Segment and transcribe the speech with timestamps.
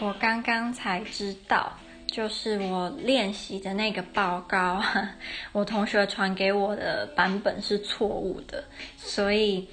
[0.00, 4.80] 我刚刚才知道，就是我练习的那个报告，
[5.52, 8.62] 我同学传给我的版本是错误的，
[8.96, 9.68] 所以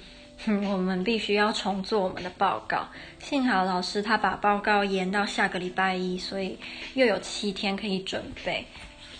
[0.46, 2.88] 我们必须要重做我们的报告。
[3.20, 6.58] 幸好老师他把报告延到下个礼拜一，所以
[6.94, 8.66] 又有七天可以准备。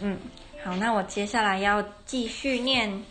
[0.00, 0.18] 嗯，
[0.64, 3.02] 好，那我接下来要继续念，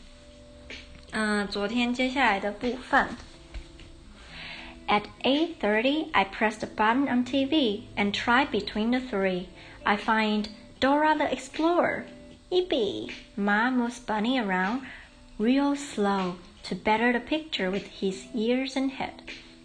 [1.11, 3.07] 嗯，昨天接下来的部分。
[4.87, 9.49] At 8.30, I press the button on TV and try between the three.
[9.85, 10.49] I find
[10.79, 12.05] Dora the Explorer.
[12.51, 13.11] Yippee!
[13.35, 14.83] Ma moves Bunny around
[15.39, 19.23] real slow to better the picture with his ears and head.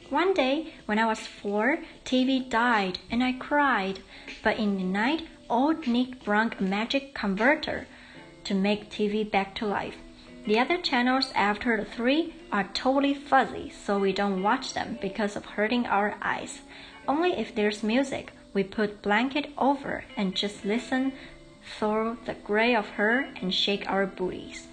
[0.09, 4.01] One day, when I was four, TV died and I cried.
[4.43, 7.87] But in the night, old Nick brought a magic converter
[8.45, 9.97] to make TV back to life.
[10.47, 15.37] The other channels after the three are totally fuzzy, so we don't watch them because
[15.37, 16.61] of hurting our eyes.
[17.07, 21.13] Only if there's music, we put blanket over and just listen
[21.79, 24.67] through the gray of her and shake our booties.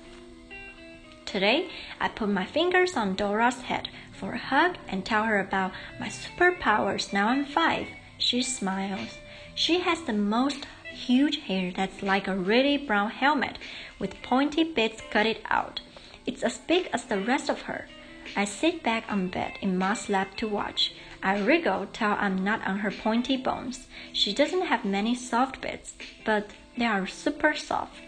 [1.25, 5.73] Today, I put my fingers on Dora's head for a hug and tell her about
[5.99, 7.87] my superpowers now I'm five.
[8.17, 9.17] She smiles.
[9.53, 10.65] She has the most
[11.05, 13.57] huge hair that's like a really brown helmet
[13.99, 15.79] with pointy bits cut it out.
[16.25, 17.87] It's as big as the rest of her.
[18.35, 20.93] I sit back on bed in Ma's lap to watch.
[21.23, 23.87] I wriggle till I'm not on her pointy bones.
[24.11, 25.93] She doesn't have many soft bits,
[26.25, 28.01] but they are super soft.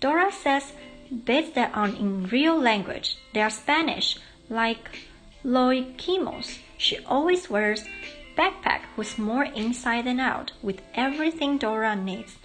[0.00, 0.72] Dora says
[1.24, 3.16] bits that aren't in real language.
[3.32, 4.18] They are Spanish,
[4.50, 4.90] like
[5.44, 6.58] lo hicimos.
[6.76, 7.84] She always wears
[8.36, 12.36] backpack who's more inside than out, with everything Dora needs,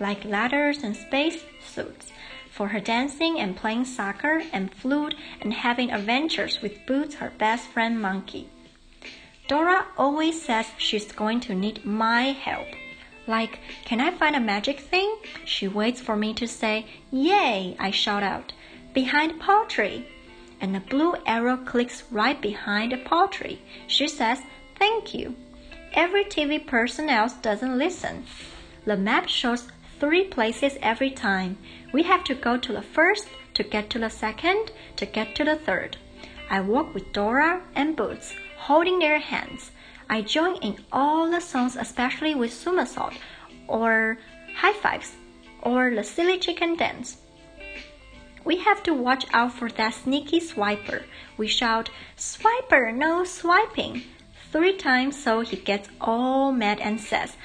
[0.00, 2.10] like ladders and space suits,
[2.50, 7.68] for her dancing and playing soccer and flute and having adventures with Boots, her best
[7.68, 8.48] friend monkey.
[9.46, 12.68] Dora always says she's going to need my help.
[13.26, 15.16] Like, can I find a magic thing?
[15.44, 17.76] She waits for me to say, Yay!
[17.78, 18.52] I shout out,
[18.92, 20.06] behind tree.
[20.60, 23.60] And the blue arrow clicks right behind the palm tree.
[23.86, 24.40] She says,
[24.78, 25.36] Thank you.
[25.92, 28.26] Every TV person else doesn't listen.
[28.84, 29.68] The map shows
[30.00, 31.56] three places every time.
[31.92, 35.44] We have to go to the first, to get to the second, to get to
[35.44, 35.96] the third.
[36.50, 39.70] I walk with Dora and Boots, holding their hands.
[40.10, 43.14] I join in all the songs, especially with somersault,
[43.68, 44.18] or
[44.56, 45.12] high fives,
[45.62, 47.18] or the silly chicken dance.
[48.44, 51.04] We have to watch out for that sneaky swiper.
[51.38, 54.02] We shout, Swiper, no swiping
[54.54, 57.36] three times so he gets all mad and says,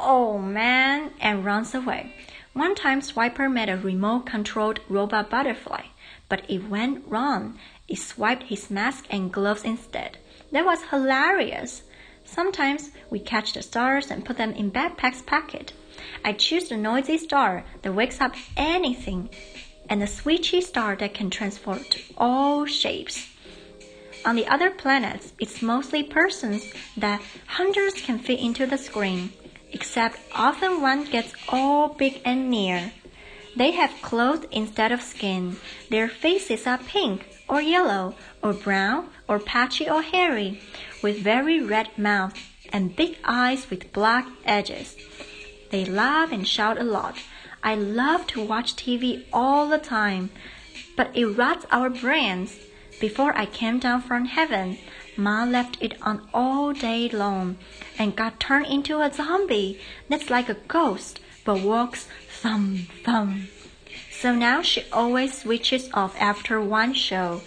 [0.00, 2.12] Oh man, and runs away.
[2.52, 5.82] One time Swiper made a remote controlled robot butterfly,
[6.28, 7.56] but it went wrong.
[7.86, 10.18] It swiped his mask and gloves instead.
[10.50, 11.82] That was hilarious.
[12.24, 15.72] Sometimes we catch the stars and put them in backpack's pocket.
[16.24, 19.30] I choose the noisy star that wakes up anything
[19.88, 23.28] and the switchy star that can transform to all shapes.
[24.28, 26.62] On the other planets, it's mostly persons
[26.98, 29.32] that hundreds can fit into the screen,
[29.72, 32.92] except often one gets all big and near.
[33.56, 35.56] They have clothes instead of skin.
[35.88, 40.60] Their faces are pink or yellow or brown or patchy or hairy,
[41.02, 42.38] with very red mouths
[42.70, 44.94] and big eyes with black edges.
[45.70, 47.16] They laugh and shout a lot.
[47.62, 50.28] I love to watch TV all the time,
[50.98, 52.58] but it rots our brains.
[53.00, 54.76] Before I came down from heaven,
[55.16, 57.56] Ma left it on all day long
[57.96, 63.50] and got turned into a zombie that's like a ghost but walks thump thump.
[64.10, 67.42] So now she always switches off after one show.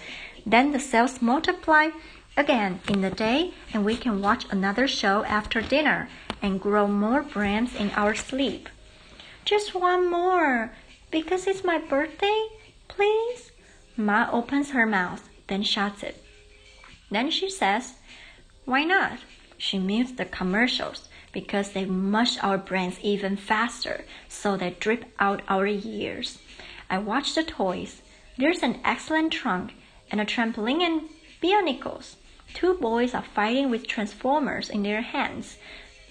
[0.46, 1.90] Then the cells multiply
[2.38, 6.08] again in the day and we can watch another show after dinner
[6.42, 8.70] and grow more brains in our sleep.
[9.44, 10.72] Just one more,
[11.12, 12.48] because it's my birthday,
[12.88, 13.52] please?
[13.98, 16.24] Ma opens her mouth then shuts it.
[17.10, 17.96] Then she says,
[18.66, 19.20] Why not?
[19.58, 25.42] She mutes the commercials because they mush our brains even faster, so they drip out
[25.48, 26.40] our ears.
[26.90, 28.02] I watch the toys.
[28.38, 29.74] There's an excellent trunk
[30.10, 31.10] and a trampoline and
[31.42, 32.16] bionicles.
[32.54, 35.58] Two boys are fighting with transformers in their hands,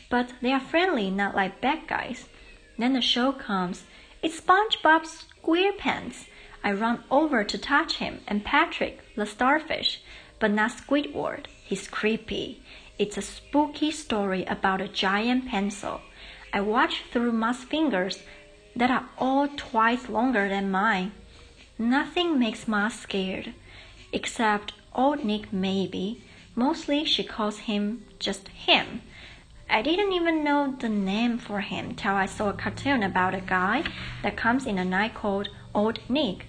[0.08, 2.28] but they are friendly, not like bad guys.
[2.78, 3.84] Then the show comes.
[4.22, 5.06] It's SpongeBob
[5.42, 6.26] SquarePants.
[6.62, 10.00] I run over to touch him and Patrick, the starfish,
[10.38, 11.46] but not Squidward.
[11.64, 12.62] He's creepy.
[12.98, 16.00] It's a spooky story about a giant pencil.
[16.52, 18.18] I watch through Ma's fingers
[18.76, 21.12] that are all twice longer than mine.
[21.78, 23.54] Nothing makes Ma scared,
[24.12, 26.22] except old Nick maybe.
[26.54, 29.02] Mostly she calls him just him.
[29.68, 33.40] I didn't even know the name for him till I saw a cartoon about a
[33.40, 33.84] guy
[34.22, 36.46] that comes in a night called Old Nick.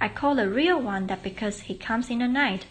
[0.00, 2.66] I call the real one that because he comes in the night.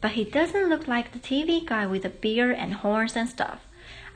[0.00, 3.60] But he doesn't look like the TV guy with the beard and horns and stuff.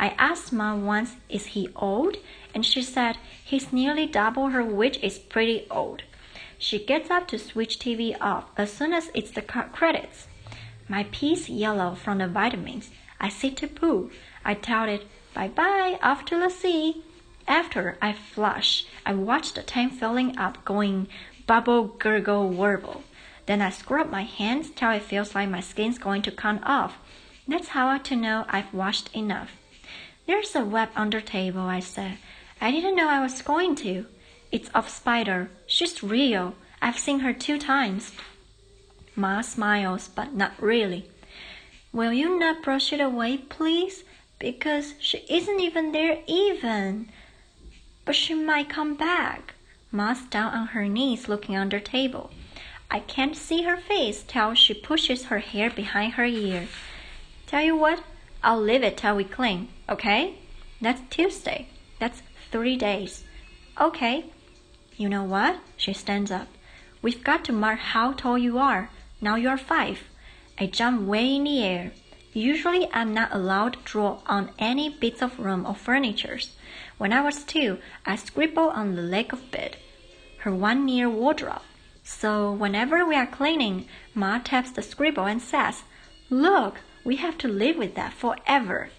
[0.00, 2.16] I asked Mom once, is he old?
[2.54, 6.02] And she said, he's nearly double her, which is pretty old.
[6.58, 10.26] She gets up to switch TV off as soon as it's the credits.
[10.88, 12.90] My pee's yellow from the vitamins.
[13.20, 14.10] I sit to poo.
[14.44, 17.02] I tell it, bye bye, off to the sea.
[17.46, 21.08] After I flush, I watch the tank filling up, going
[21.46, 23.02] bubble, gurgle, warble.
[23.46, 26.96] Then I scrub my hands till it feels like my skin's going to come off.
[27.46, 29.52] That's how I to know I've washed enough.
[30.26, 32.16] There's a web under table, I said.
[32.60, 34.06] I didn't know I was going to.
[34.50, 35.50] It's of Spider.
[35.66, 36.54] She's real.
[36.80, 38.12] I've seen her two times.
[39.14, 41.10] Ma smiles, but not really.
[41.92, 44.04] Will you not brush it away, please?
[44.38, 47.10] Because she isn't even there even.
[48.04, 49.54] But she might come back.
[49.90, 52.30] Ma's down on her knees looking under table.
[52.90, 56.68] I can't see her face till she pushes her hair behind her ear.
[57.46, 58.02] Tell you what,
[58.42, 60.36] I'll leave it till we clean, okay?
[60.80, 61.68] That's Tuesday.
[61.98, 63.24] That's three days.
[63.80, 64.26] Okay.
[64.96, 65.58] You know what?
[65.76, 66.48] She stands up.
[67.02, 68.90] We've got to mark how tall you are.
[69.20, 70.00] Now you're five.
[70.58, 71.92] I jump way in the air.
[72.34, 76.40] Usually I'm not allowed to draw on any bits of room or furniture.
[76.98, 79.76] When I was two, I scribbled on the leg of bed,
[80.40, 81.62] her one near wardrobe.
[82.02, 85.84] So whenever we are cleaning, Ma taps the scribble and says,
[86.28, 88.90] Look, we have to live with that forever.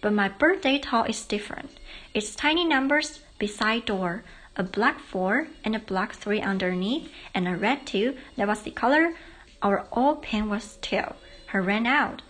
[0.00, 1.70] But my birthday tall is different.
[2.12, 4.24] It's tiny numbers beside door,
[4.56, 8.72] a black four and a black three underneath, and a red two that was the
[8.72, 9.14] color
[9.62, 11.14] our old pen was till
[11.46, 12.22] her ran out,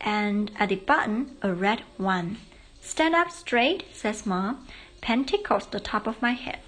[0.00, 2.38] and at the button a red one.
[2.80, 4.66] Stand up straight, says Mom.
[5.00, 6.58] Pen tickles the top of my head.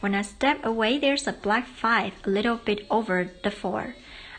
[0.00, 3.96] When I step away, there's a black five a little bit over the four.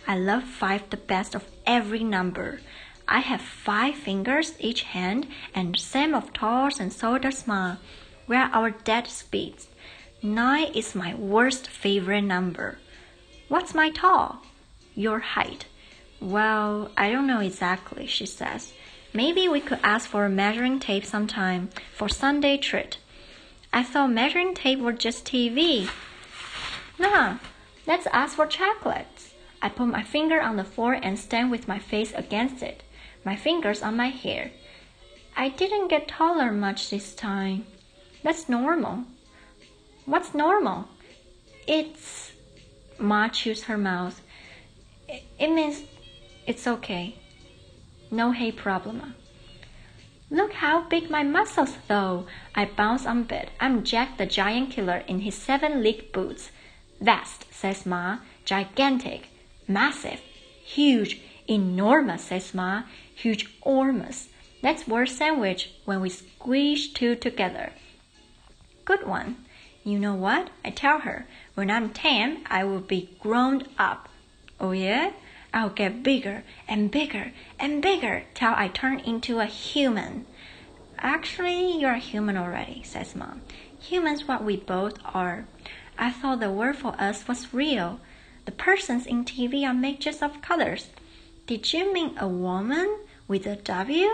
[0.07, 2.59] I love five the best of every number.
[3.07, 7.77] I have five fingers each hand, and same of toes, and so does Ma.
[8.27, 9.67] We're our dead speeds.
[10.21, 12.79] Nine is my worst favorite number.
[13.47, 14.41] What's my tall?
[14.95, 15.65] your height.
[16.25, 18.73] Well, I don't know exactly, she says.
[19.13, 22.97] Maybe we could ask for a measuring tape sometime for Sunday treat.
[23.71, 25.87] I thought measuring tape were just TV.
[26.97, 27.37] Nah,
[27.85, 29.35] let's ask for chocolates.
[29.61, 32.81] I put my finger on the floor and stand with my face against it,
[33.23, 34.49] my fingers on my hair.
[35.37, 37.67] I didn't get taller much this time.
[38.23, 39.03] That's normal.
[40.05, 40.85] What's normal?
[41.67, 42.31] It's.
[42.97, 44.23] Ma chews her mouth.
[45.07, 45.83] It means
[46.45, 47.15] it's okay.
[48.11, 49.13] No hay problema.
[50.29, 52.25] Look how big my muscles though.
[52.55, 53.51] I bounce on bed.
[53.59, 56.51] I'm Jack the Giant Killer in his seven league boots.
[56.99, 58.19] Vast, says Ma.
[58.43, 59.27] Gigantic.
[59.67, 60.19] Massive.
[60.63, 61.21] Huge.
[61.47, 62.83] Enormous, says Ma.
[63.13, 64.27] Huge ormous.
[64.61, 67.71] That's word sandwich when we squeeze two together.
[68.83, 69.45] Good one.
[69.83, 70.49] You know what?
[70.63, 74.09] I tell her, when I'm ten, I will be grown up.
[74.59, 75.11] Oh yeah?
[75.55, 80.25] I'll get bigger and bigger and bigger till I turn into a human.
[80.99, 83.41] Actually, you're a human already, says Mom.
[83.79, 85.47] Human's what we both are.
[85.97, 88.01] I thought the word for us was real.
[88.43, 90.89] The persons in TV are just of colors.
[91.47, 94.09] Did you mean a woman with a W?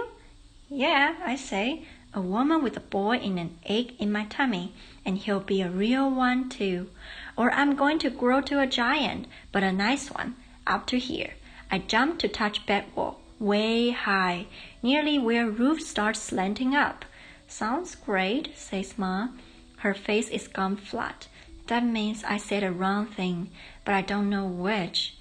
[0.70, 1.86] Yeah, I say.
[2.14, 4.74] A woman with a boy in an egg in my tummy,
[5.04, 6.90] and he'll be a real one too.
[7.36, 10.36] Or I'm going to grow to a giant, but a nice one,
[10.68, 11.34] up to here.
[11.74, 14.48] I jump to touch bed wall, way high,
[14.84, 17.06] nearly where roof starts slanting up.
[17.48, 19.30] Sounds great, says Ma.
[19.78, 21.30] Her face is gone flat.
[21.68, 23.50] That means I said a wrong thing,
[23.86, 25.16] but I don't know which.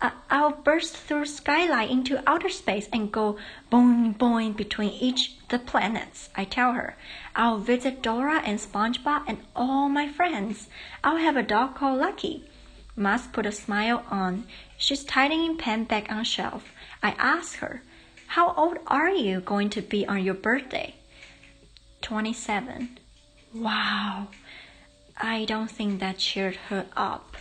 [0.00, 3.36] Uh, I'll burst through skylight into outer space and go
[3.70, 6.30] boing boing between each the planets.
[6.34, 6.96] I tell her.
[7.34, 10.68] I'll visit Dora and SpongeBob and all my friends.
[11.04, 12.44] I'll have a dog called Lucky.
[12.96, 14.46] Must put a smile on.
[14.78, 16.72] She's tidying pen back on shelf.
[17.02, 17.82] I ask her,
[18.28, 20.94] How old are you going to be on your birthday?
[22.00, 22.98] Twenty seven.
[23.54, 24.28] Wow.
[25.18, 27.35] I don't think that cheered her up.